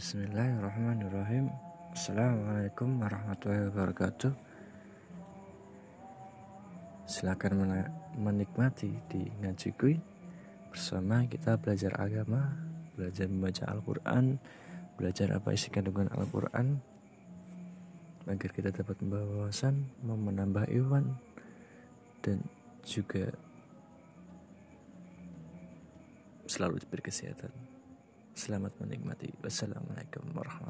[0.00, 1.52] Bismillahirrahmanirrahim.
[1.92, 4.32] Assalamualaikum warahmatullahi wabarakatuh.
[7.04, 7.68] Silakan
[8.16, 10.00] menikmati di ngaji
[10.72, 12.48] Bersama kita belajar agama
[12.96, 14.40] Belajar membaca Al-Quran
[14.96, 16.80] Belajar apa isi kandungan Al-Quran
[18.24, 21.12] Agar kita dapat membawa wawasan Menambah iman
[22.24, 22.40] Dan
[22.88, 23.28] juga
[26.48, 27.69] Selalu diberi kesehatan
[28.40, 29.28] Selamat menikmati.
[29.44, 30.69] Wassalamualaikum warahmatullahi.